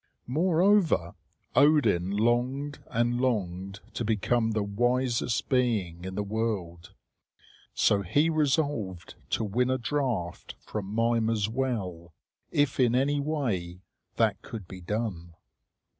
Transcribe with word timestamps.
Moreover, 0.25 1.13
Odin 1.55 2.09
longed 2.09 2.79
and 2.87 3.21
longed 3.21 3.81
to 3.93 4.03
become 4.03 4.49
the 4.49 4.63
wisest 4.63 5.47
being 5.47 6.03
in 6.05 6.15
the 6.15 6.23
world. 6.23 6.95
So 7.75 8.01
he 8.01 8.27
resolved 8.27 9.13
to 9.29 9.43
win 9.43 9.69
a 9.69 9.77
draught 9.77 10.55
from 10.59 10.87
Mimer's 10.91 11.47
well, 11.49 12.15
if 12.49 12.79
in 12.79 12.95
any 12.95 13.19
way 13.19 13.83
that 14.15 14.41
could 14.41 14.67
be 14.67 14.81
done. 14.81 15.35